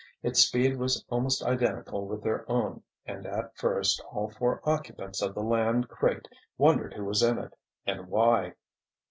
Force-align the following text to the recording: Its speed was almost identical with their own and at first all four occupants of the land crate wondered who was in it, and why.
Its 0.23 0.39
speed 0.39 0.77
was 0.77 1.05
almost 1.11 1.43
identical 1.43 2.07
with 2.07 2.23
their 2.23 2.43
own 2.51 2.81
and 3.05 3.27
at 3.27 3.55
first 3.55 4.01
all 4.11 4.31
four 4.31 4.59
occupants 4.67 5.21
of 5.21 5.35
the 5.35 5.43
land 5.43 5.89
crate 5.89 6.27
wondered 6.57 6.95
who 6.95 7.05
was 7.05 7.21
in 7.21 7.37
it, 7.37 7.53
and 7.85 8.07
why. 8.07 8.55